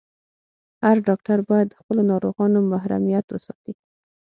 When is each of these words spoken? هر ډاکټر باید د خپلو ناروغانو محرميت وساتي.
هر 0.83 0.95
ډاکټر 1.07 1.37
باید 1.49 1.67
د 1.69 1.75
خپلو 1.81 2.01
ناروغانو 2.11 2.57
محرميت 2.71 3.25
وساتي. 3.29 3.73